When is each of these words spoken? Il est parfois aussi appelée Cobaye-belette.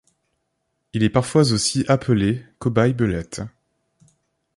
Il 0.93 1.03
est 1.03 1.11
parfois 1.11 1.43
aussi 1.51 1.85
appelée 1.87 2.43
Cobaye-belette. 2.57 3.41